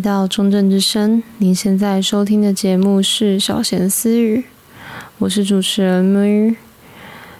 [0.00, 4.44] 到中正之声，您现在收听的节目是小闲私语，
[5.18, 6.56] 我是主持人木鱼。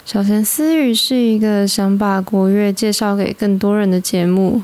[0.05, 4.63] 小闲私语是一个想把国乐介绍给更多人的节目，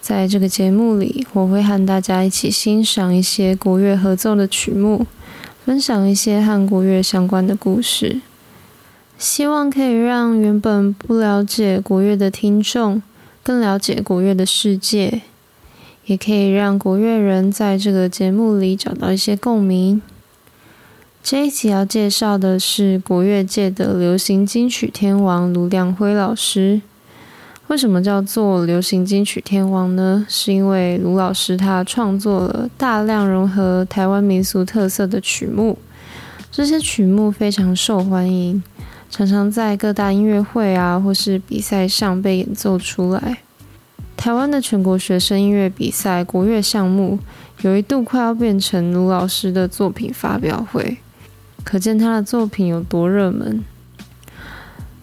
[0.00, 5.06] 在这个节目里，我会和大家一起欣赏一些国乐合奏的曲目，
[5.64, 8.20] 分享一些和国乐相关的故事，
[9.18, 13.00] 希望可以让原本不了解国乐的听众
[13.44, 15.22] 更了解国乐的世界。
[16.06, 20.00] 也可以让国乐人在这个节目里找到一些共鸣。
[21.22, 26.80] 这一集要介绍的是国乐界的流行金曲天王卢亮辉老师。
[27.66, 30.24] 为什么叫做流行金曲天王呢？
[30.28, 35.76] 是因为卢老师他创作了大量融合台湾民俗特色的曲目，
[36.52, 38.62] 这些曲目非常受欢迎，
[39.10, 43.38] 常常在各大音乐会啊或是比赛上被演奏出来。
[44.16, 47.18] 台湾的全国学生音乐比赛国乐项目，
[47.60, 50.96] 有一度快要变成卢老师的作品发表会，
[51.62, 53.62] 可见他的作品有多热门。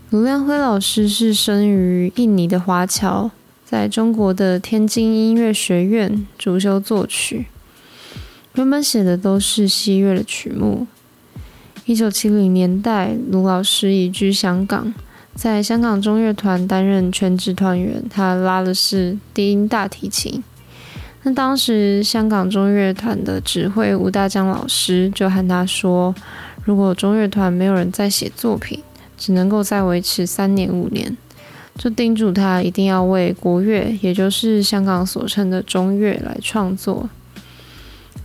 [0.10, 3.32] 卢亮辉老师是生于印尼的华侨，
[3.64, 7.46] 在中国的天津音乐学院主修作曲，
[8.56, 10.86] 原本写的都是西乐的曲目。
[11.86, 14.94] 一九七零年代，卢老师移居香港。
[15.36, 20.44] 在香港中乐团担任全职团员，他拉的是低音大提琴。
[21.24, 26.14] 那当时香港中乐团的指挥吴大江老师就和他说，
[26.64, 28.82] 如果中乐团没有人再写作品，
[29.18, 31.18] 只能够再维持三年五年，
[31.78, 37.10] 就叮嘱他一定要为国乐，也就是香港所称的中乐来创作。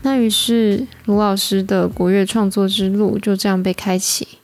[0.02, 4.37] 那于是卢老师的国乐创作之路就这样被开启。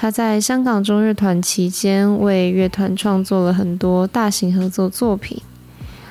[0.00, 5.42] 他在香港中乐团期间，为乐团创作了很多大型合作作品，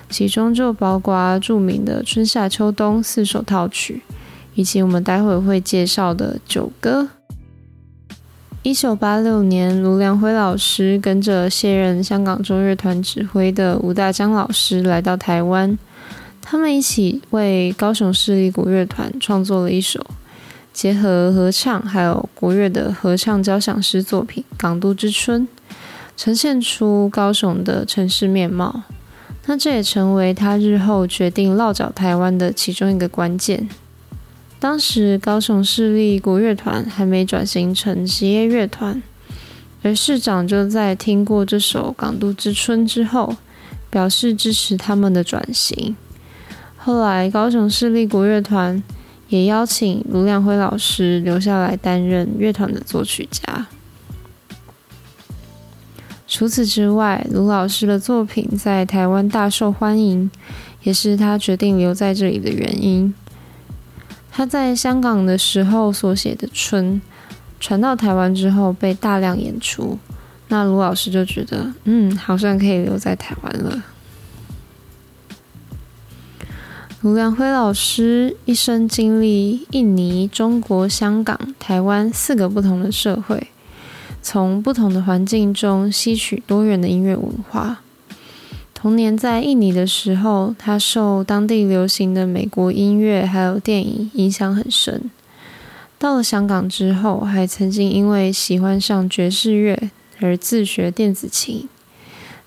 [0.10, 4.02] 其中就包括著名的《春夏秋冬四首套曲》，
[4.56, 7.10] 以及我们待会会介绍的《九歌》。
[8.62, 15.80] 一九八六年，卢良辉老师跟着卸任香港中乐团指挥的吴大江老师来到台湾，
[16.42, 20.06] 他们一起为高雄市立鼓乐团创作了一首。
[20.78, 25.42] 结合合唱还有国乐的合唱交响诗作品《港都之春》，
[26.16, 28.84] 呈现出高雄的城市面貌。
[29.48, 33.68] 那这也成为他日后决定落脚台湾的其中一个关键。
[34.60, 39.02] 当时高雄市立国乐团还没转型成职业乐团，
[39.82, 43.36] 而市长就在听过这首《港都之春》之后，
[43.90, 45.96] 表示支持他们的转型。
[46.78, 48.84] 后来高雄市立国乐团。
[49.30, 53.68] 也邀请卢亮辉老师留下来担任乐团的作曲家。
[56.28, 60.30] 除此之外，卢老师的作品在台湾大受欢迎，
[60.84, 63.14] 也是他决定留在这里的原因。
[64.30, 66.96] 他在香港的时候所写的《春》，
[67.60, 69.98] 传到台湾之后被大量演出，
[70.50, 73.84] 那卢老师就觉得，嗯，好像可以留在台湾了。
[77.08, 83.48] 卢亮辉老师一生经历印尼、中国、香港、台湾四个不同的社会，
[84.22, 87.80] 从不同的环境中吸取多元的音乐文化。
[88.74, 95.10] 童年在印尼的时候，他受当地流行的美国音乐还有电影影响很深。
[95.98, 101.70] 到了香港之后，还曾经因为喜欢上爵士乐而自学电子琴，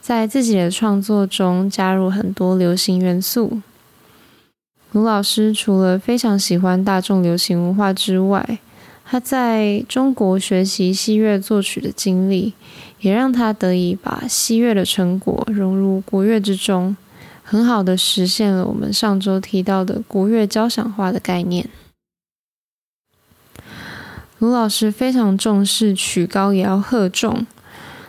[0.03, 3.63] 在自己的创作中加入很多流行元素。
[4.93, 8.59] 卢老师除了非常喜欢大众流行文化之外，
[9.05, 12.55] 他在中国学习西乐作曲的经历，
[13.01, 16.97] 也让他得以把西乐的成果融入国乐之中，
[17.45, 21.69] 很好的实现了我们上周提到的国乐交响化的概念。
[24.39, 27.47] 卢老师非常重视曲高也要和重，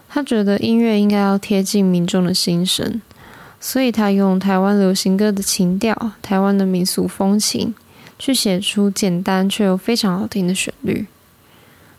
[0.09, 3.01] 他觉得音乐应该要贴近民众的心声。
[3.63, 7.75] 所以他用台湾流行歌的情调、台湾的民俗风情，
[8.17, 11.05] 去写出简单却又非常好听的旋律。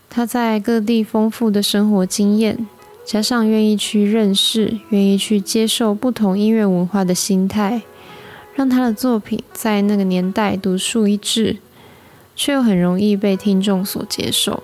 [0.09, 2.67] 他在各地丰富的生活经验，
[3.05, 7.81] 加上愿意去认识、愿意去接受不同音乐文化的心态，
[8.53, 11.57] 让他的作品在那个年代独树一帜，
[12.35, 14.61] 却又很容易被听众所接受。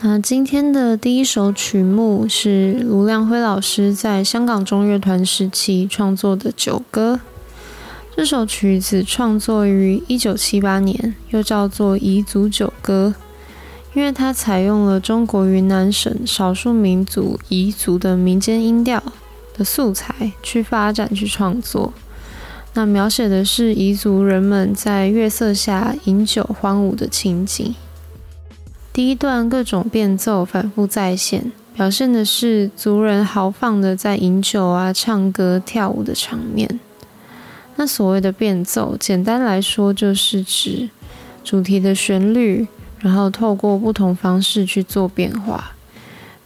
[0.00, 7.18] 那今天的第一首曲目是卢亮辉老师在香港中乐团时期创作的《九歌》。
[8.14, 13.14] 这首曲子创作于一九七八年，又叫做《彝族九歌》，
[13.96, 19.02] 因为它采用了中国云南省少数民族彝族的民间音调
[19.56, 21.94] 的素材去发展去创作，
[22.74, 27.74] 那描写的是彝族人们在月色下饮酒欢舞的情景。
[28.96, 36.80] 第一段各种变奏反复再现，表现的是族人豪放的在饮酒啊、唱歌、跳舞的场面。
[37.74, 40.88] 那所谓的变奏，简单来说就是指
[41.44, 42.66] 主题的旋律，
[43.00, 45.72] 然后透过不同方式去做变化。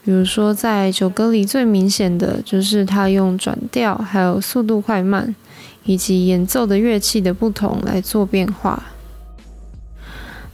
[0.03, 5.37] 比如说，在酒歌里最明显的就是他用转调，还有速度快慢。
[5.85, 8.83] 以及演奏的乐器的不同来做变化。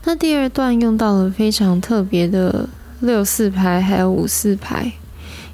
[0.09, 2.69] 那第二段用到了非常特别的
[3.01, 4.93] 六四拍，还有五四拍，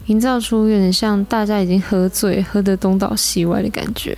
[0.06, 4.14] 营造出有点像大家已经喝醉，喝得东倒西歪的感觉。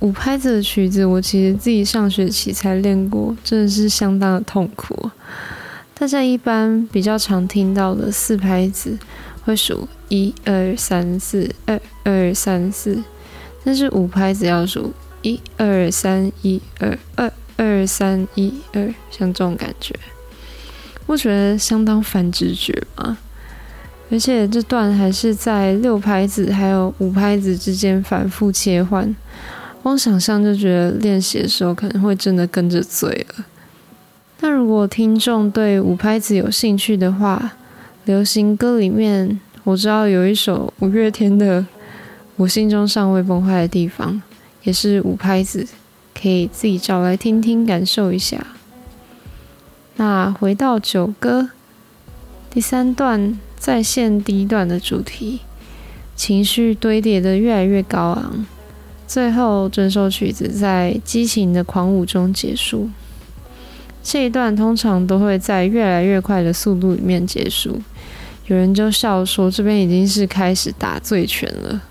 [0.00, 5.08] 五拍子的曲子，我其实自己上学期才练过，真的是相当的痛苦。
[5.94, 8.98] 大家一般比较常听到的四拍子，
[9.44, 13.04] 会数一二三四，二二三四。
[13.62, 14.92] 但是五拍子要数
[15.22, 19.94] 一二三一二二二三一二，像这种感觉，
[21.06, 23.18] 我觉得相当反直觉嘛。
[24.10, 29.14] 而且这段还是在六拍子还有五拍子之间反复切换，
[29.82, 33.44] 光想象就觉得练习的时候可能会真的跟着醉了。
[34.40, 37.56] 那如果听众对五拍子有兴趣的话，
[38.04, 41.66] 流行歌里面我知道有一首五月天的。
[42.38, 44.20] 我心中尚未崩坏的地方，
[44.62, 45.66] 也是五拍子，
[46.18, 48.46] 可以自己找来听听，感受一下。
[49.96, 51.50] 那回到九歌
[52.48, 55.40] 第三段，再现第一段的主题，
[56.14, 58.46] 情绪堆叠的越来越高昂，
[59.06, 62.88] 最后整首曲子在激情的狂舞中结束。
[64.02, 67.80] 这一段通常都会在越来越快的速度里面结束，
[68.46, 71.82] 有人就笑说，这边已经是开始打醉拳了。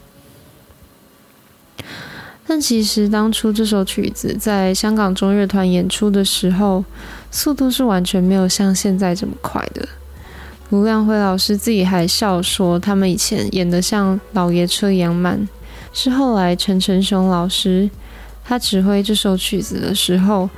[2.48, 6.86] 但其实当初这首曲子在香港中乐团演出的时候，
[7.32, 9.88] 速度是完全没有像现在这么快的。
[10.70, 15.48] 卢亮辉老师自己还笑说，他们以前演得像老爷车一样慢，
[15.92, 17.90] 是后来陈承雄老师
[18.44, 20.50] 他指挥这首曲子的时候，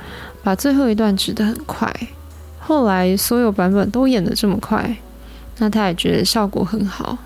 [0.42, 1.90] 把最后一段指得很快。
[2.58, 4.96] 后来所有版本都演得这么快，
[5.56, 7.16] 那他也觉得效果很好。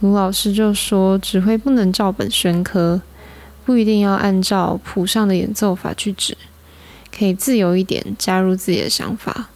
[0.00, 3.00] 卢老师就说，指挥不能照本宣科。
[3.68, 6.34] 不一定要按照谱上的演奏法去指，
[7.14, 9.50] 可以自由一点，加入自己的想法。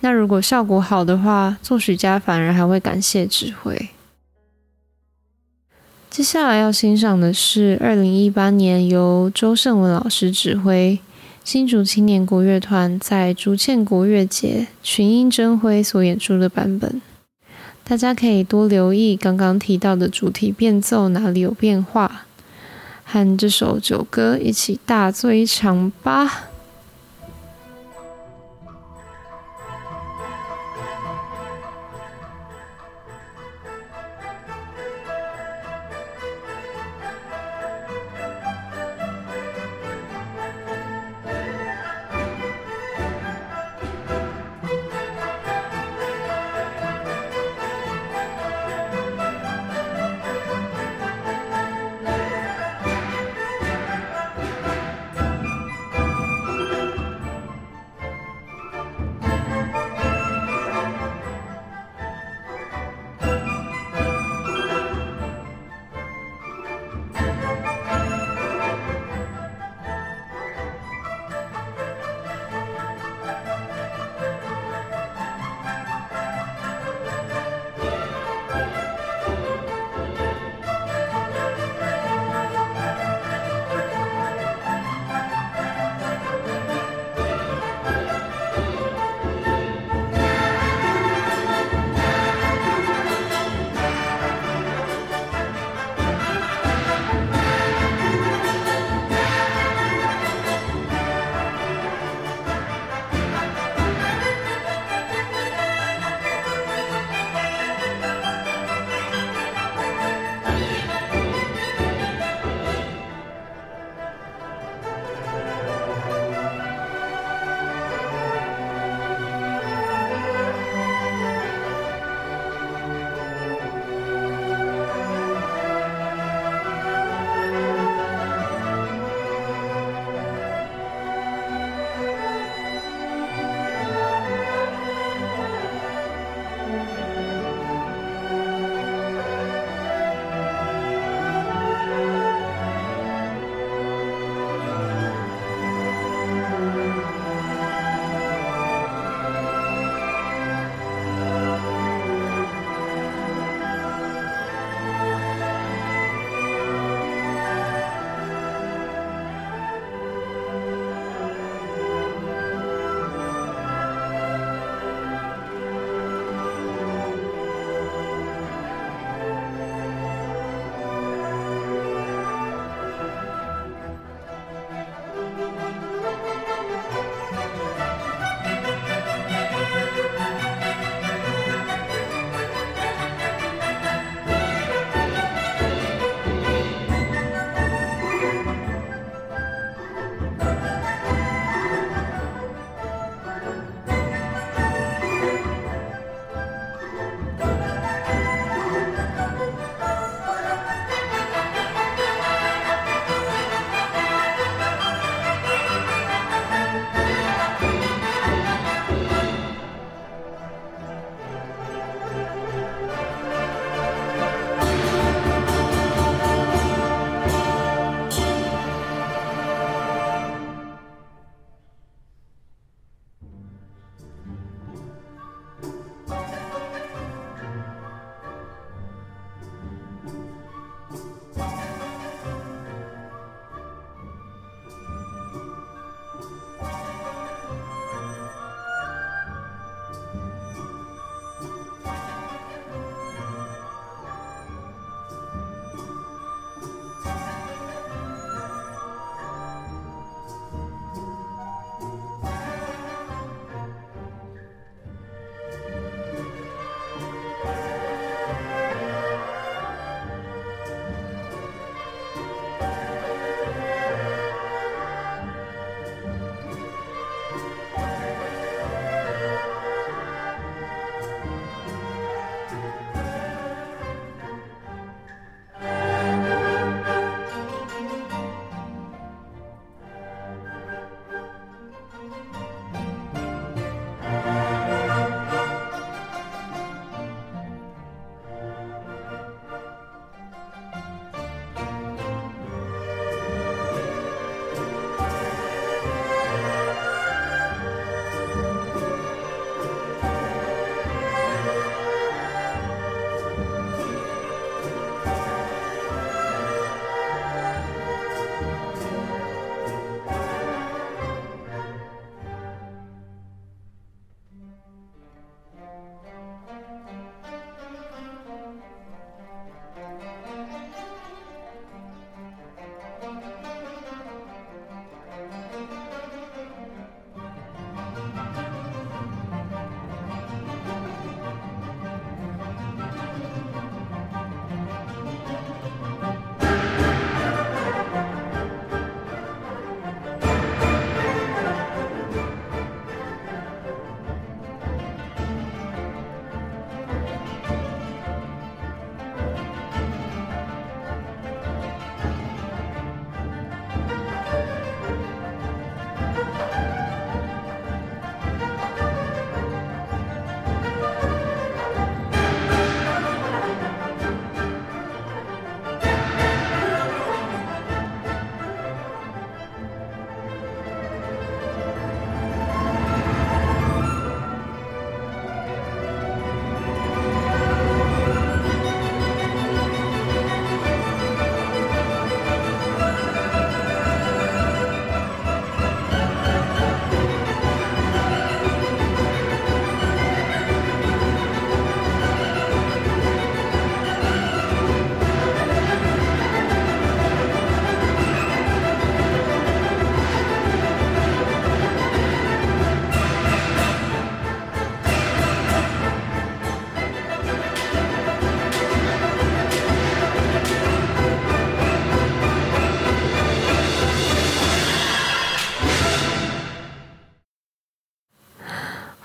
[0.00, 3.90] 那如果效果好的话，作曲家反而还会感谢指挥。
[6.10, 10.98] 接下来要欣赏的是二零一八年由周胜文老师指挥
[11.44, 17.00] 新竹青年国乐团在竹堑国乐节群英争辉所演出的版本。
[17.84, 22.26] 大家可以多留意刚刚提到的主题变奏哪里有变化。
[23.14, 26.50] 和这首酒歌一起大醉一场吧。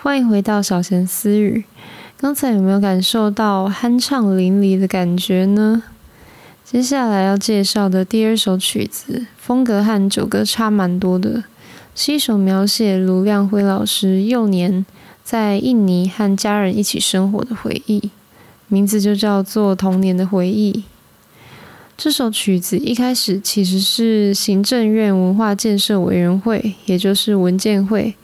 [0.09, 1.65] 欢迎回到小贤私语。
[2.17, 5.83] 刚才有没有感受到酣畅淋漓的感觉呢？
[6.65, 11.43] 接下来要介绍的第二首曲子，风格和九歌差蛮多的，
[11.93, 14.83] 是一首描写卢亮辉老师幼年
[15.23, 18.09] 在印尼和家人一起生活的回忆，
[18.67, 20.73] 名字就叫做《童年的回忆》。
[21.95, 28.15] 这首曲子一开始其实是行政院文化建设委员会，也就是文建会。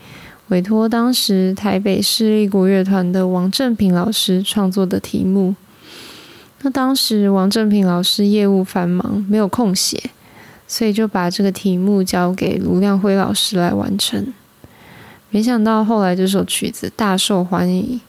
[0.50, 5.56] 委托当时台北市立国乐团的王正平老师创作的题目。
[6.62, 10.12] 那当时王正平老师业务繁忙，没有空写，
[10.68, 14.34] 所以就把这个题目交给卢亮辉老师来完成。
[15.32, 18.00] 没想到后来这首曲子大受欢迎，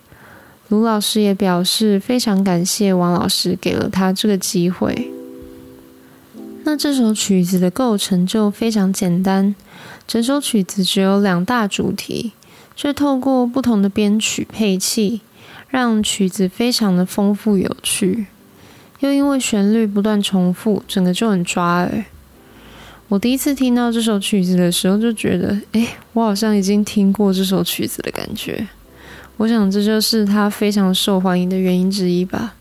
[0.69, 5.11] 卢老师也表示非常感谢王老师给了他这个机会。
[6.67, 9.55] 那这首曲子的构成就非常简单。
[10.05, 12.33] 整首曲子只有两大主题，
[12.75, 15.21] 却透过不同的编曲配器，
[15.69, 18.27] 让曲子非常的丰富有趣。
[18.99, 22.05] 又因为旋律不断重复，整个就很抓耳。
[23.07, 28.67] 我第一次听到这首曲子的时候，就觉得，诶，我好像已经听过这首曲子的感觉。
[29.37, 32.57] 我想这就是它非常受欢迎的原因之一吧。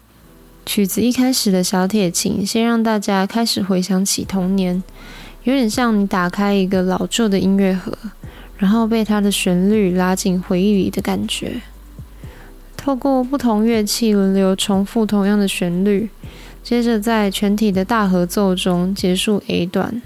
[0.66, 4.84] 曲子一开始的小铁琴，先让大家开始回想起童年。
[5.44, 7.96] 有点像你打开一个老旧的音乐盒，
[8.58, 11.62] 然后被它的旋律拉进回忆里的感觉。
[12.76, 16.10] 透过不同乐器轮流重复同样的旋律，
[16.64, 20.02] 接着在全体的大合奏中结束 A 段。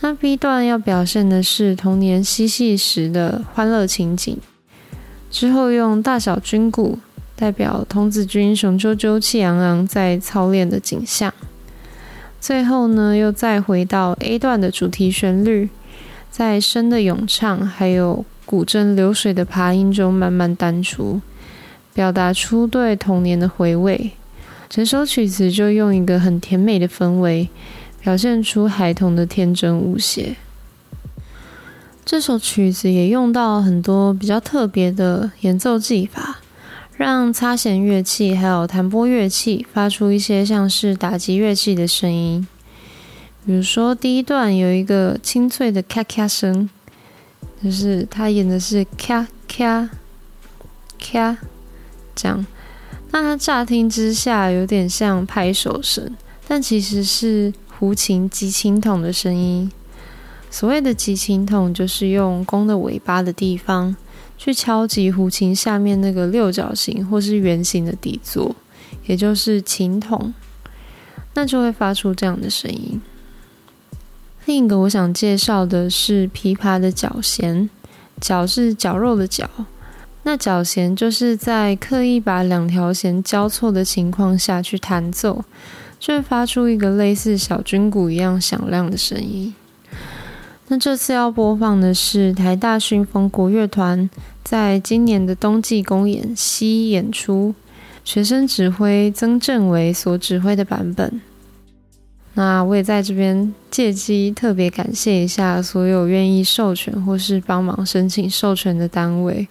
[0.00, 4.38] 那 B 段要表现的是童年嬉戏时的欢乐情景，
[5.30, 6.98] 之后用大小军鼓
[7.36, 11.32] 代表童子军雄赳赳气昂昂在操练的景象。
[12.40, 15.70] 最后呢，又再回到 A 段的主题旋律，
[16.30, 21.20] 在声的咏唱还有古筝流水的爬音中慢慢淡出，
[21.94, 24.10] 表达出对童年的回味。
[24.68, 27.48] 整首曲子就用一个很甜美的氛围，
[28.02, 30.36] 表现出孩童的天真无邪。
[32.04, 36.40] 这首曲子也用到很多比较特别的演奏技法。
[36.96, 42.46] 让擦弦乐器还有弹拨乐器发出一些像是打击乐器的声音，
[43.44, 46.70] 比如说第一段有一个清脆的咔咔声，
[47.62, 49.90] 就是他演的是咔咔
[51.00, 51.36] 咔
[52.14, 52.46] 这样。
[53.10, 59.70] 那他乍听之下有点像拍手声，但其实是胡琴击琴筒的声音。
[60.48, 63.96] 所谓的击琴筒，就是用弓的尾巴的地方。
[64.44, 68.54] 去敲击胡琴下面那个六角形或是圆形的底座，
[69.06, 70.34] 也就是琴筒，
[71.32, 73.00] 那就会发出这样的声音。
[74.44, 77.70] 另一个我想介绍的是琵琶的绞弦，
[78.20, 79.48] 绞是绞肉的绞，
[80.24, 85.42] 那绞弦就是在刻意把两条弦交错的情况下去弹奏，
[85.98, 89.54] 就会发出一个类似小军鼓一样响亮的声音。
[90.68, 94.08] 那这次要播放的是台大训风国乐团
[94.44, 97.54] 在今年的冬季公演西演出，
[98.04, 101.20] 学生指挥曾正伟所指挥的版本。
[102.34, 109.48] 那我也在这边借机特别感谢一下所有愿意授权或是帮忙申请授权的单位。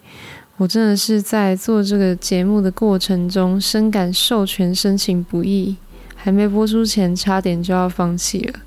[0.58, 5.76] 我真的是在做这个节目的过程中，深感授权申请不易，
[6.14, 8.60] 还没播出前差点就要放弃了。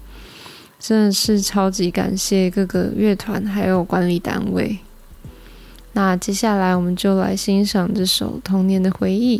[0.80, 4.78] 真的是超级感谢各个乐团还有管理单位。
[5.96, 9.38] 那接下来我们就来欣赏这首《童年的回忆》。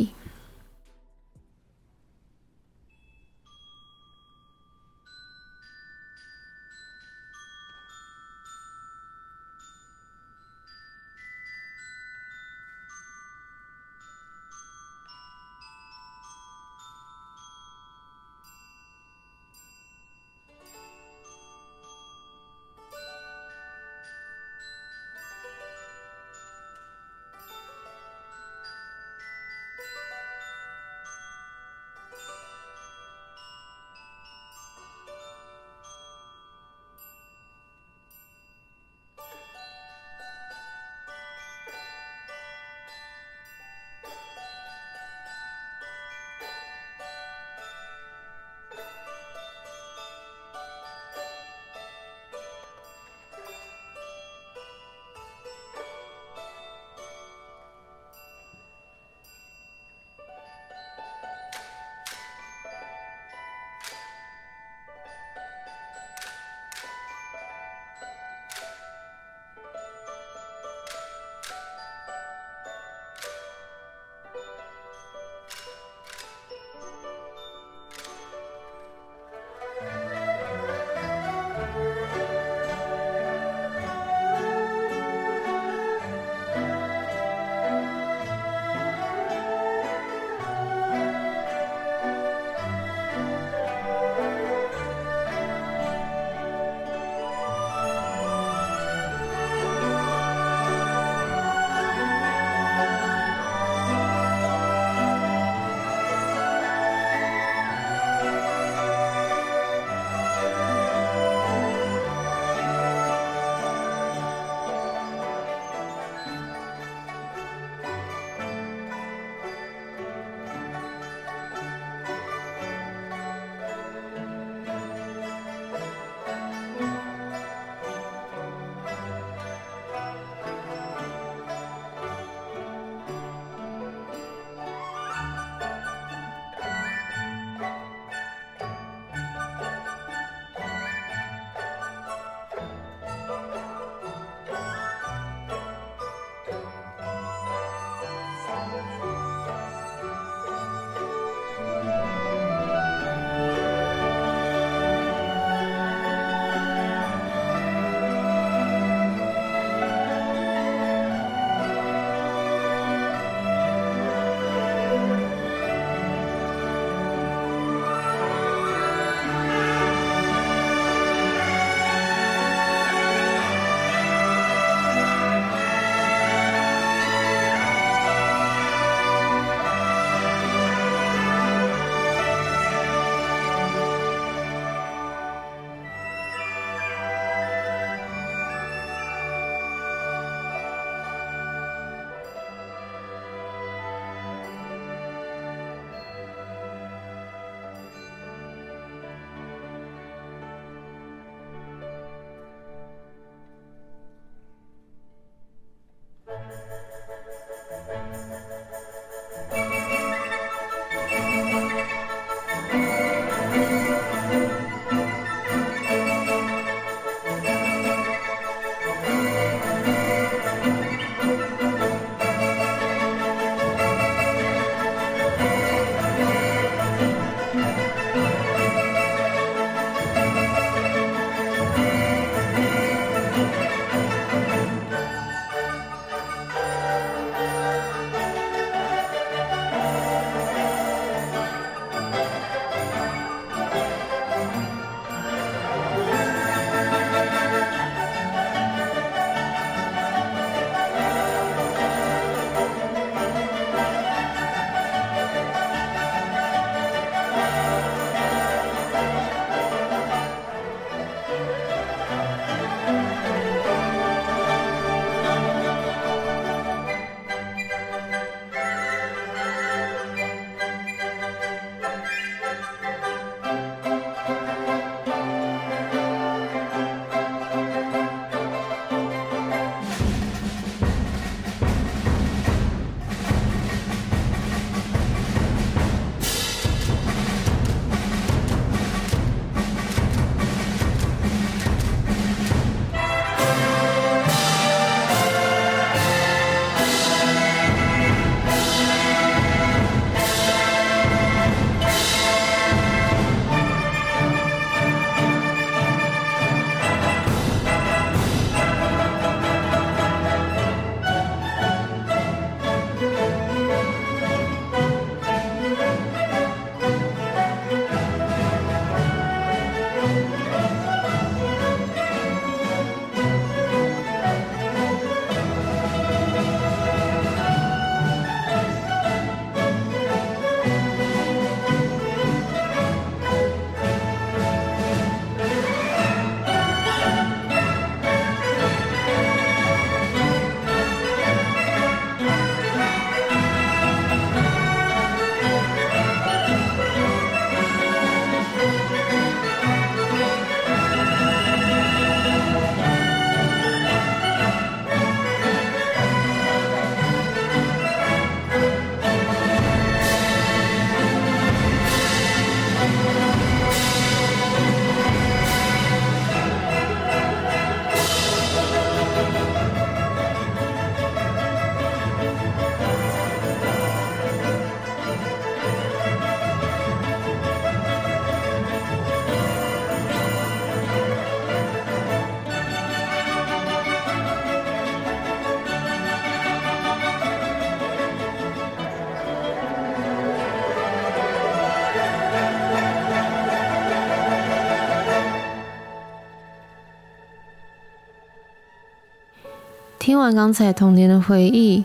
[400.07, 401.83] 听完刚才童年的回忆，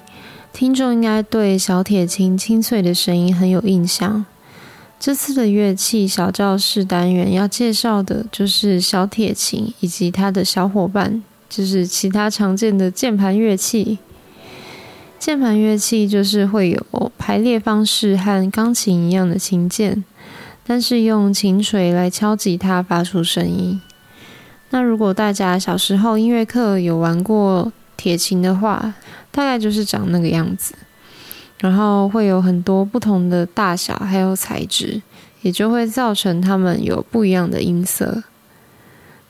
[0.53, 4.25] 听众应该对小铁琴清脆的声音很有印象。
[5.01, 13.99] 这次的乐器小教室单元要介绍的就是小铁琴以及它的小伙伴，就是其他常见的键盘乐器。
[15.19, 20.05] 键盘乐器就是会有排列方式和钢琴一样的琴键，
[20.65, 23.83] 但是用琴锤来敲击它发出声音。
[24.71, 28.95] 那如果大家小时候音乐课有玩过铁琴的话，
[29.31, 30.75] 大概就是长那个样子。
[31.61, 35.01] 然后会有很多不同的大小还有材质，
[35.43, 38.25] 也就会造成它们有不一样的音色。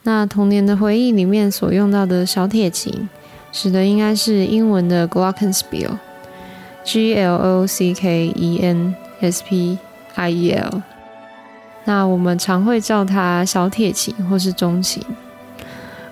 [0.05, 3.11] 那童年的回忆里面所用到的小铁琴。
[3.53, 9.77] 指的应该是英文的 Glockenspiel，G L O C K E N S P
[10.15, 10.81] I E L。
[11.85, 15.05] 那我们常会叫它小铁琴或是中琴。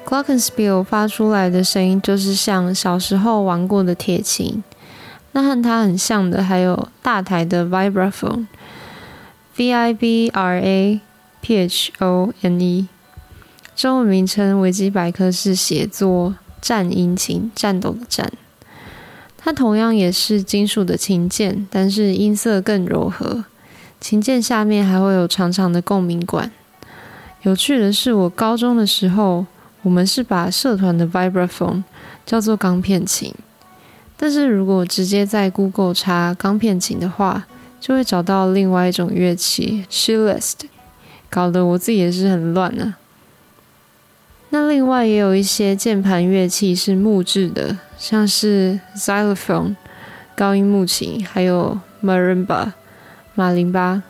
[0.07, 4.63] Glockenspiel 发出来的声音就是像小时候玩过的铁琴。
[5.33, 11.01] 那和它很像的还有大台的 Vibraphone，V I B R A
[11.41, 12.89] P H O N E。
[13.77, 16.35] 中文名称维基百科是写作。
[16.61, 18.31] 战音琴，战斗的战，
[19.39, 23.47] 它同样也是金属的琴键，但是音色更柔和。
[23.99, 26.53] 琴键下面还会有长长的共鸣管。
[27.45, 29.47] 有趣的是，我高中的时候，
[29.83, 31.83] 我们是把社团的 vibraphone
[32.27, 33.35] 叫做钢片琴，
[34.17, 37.47] 但是如果直接在 Google 查钢片琴的话，
[37.81, 40.67] 就会找到另外一种乐器 celeste，
[41.31, 42.99] 搞得我自己也是很乱呢、啊。
[44.51, 49.77] 那另外也有一些键盘乐器是木质的，像是 xylophone
[50.37, 52.73] 高音木琴，还有 marimba
[53.35, 54.03] 马林巴，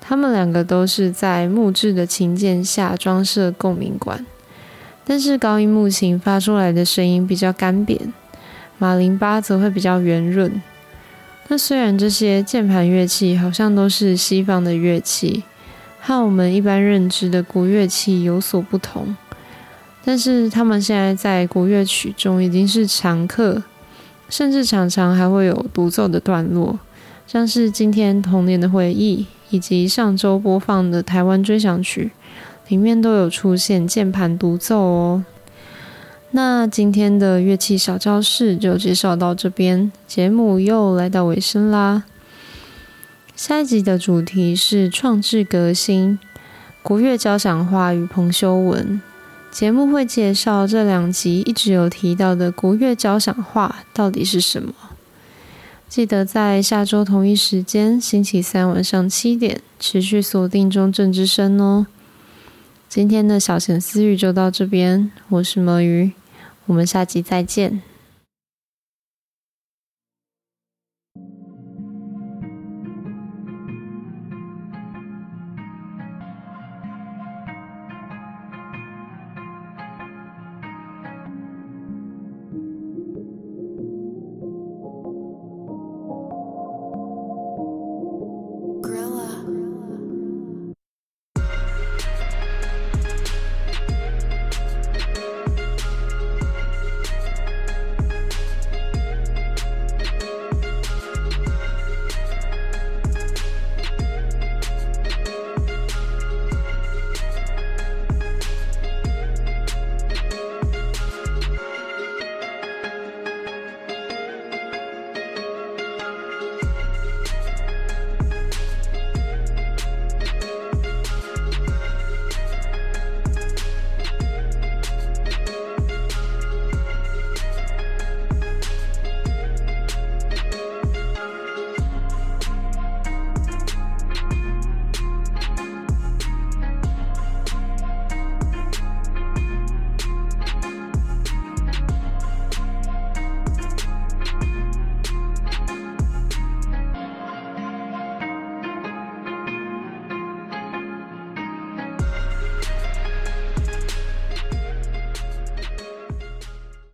[0.00, 4.24] 它们两个都是在木质的琴键下装设共鸣管，
[5.08, 8.12] 但是高音木琴发出来的声音比较干扁，
[8.76, 10.60] 马林巴则会比较圆润。
[11.46, 15.44] 那虽然这些键盘乐器好像都是西方的乐器，
[16.00, 19.16] 和我们一般认知的古乐器有所不同。
[20.04, 23.62] 但是他们现在在古乐曲中已经是常客，
[24.28, 26.78] 甚至常常还会有独奏的段落，
[27.28, 32.10] 像是今天童年的回忆以及上周播放的台湾追想曲，
[32.68, 35.24] 里面都有出现键盘独奏哦。
[36.32, 42.04] 那今天的乐器小教室就介绍到这边，节目又来到尾声啦。
[43.34, 46.18] 下一集的主题是创制革新，
[46.82, 49.00] 国乐交响画与彭修文。
[49.50, 54.74] 节目会介绍这两集一直有提到的国乐交响画到底是什么。
[55.88, 61.86] 记得在下周同一时间，星期三晚上七点，持续锁定中正之声哦。
[62.88, 66.12] 今天的小闲私语就到这边，我是魔鱼，
[66.66, 67.82] 我们下集再见。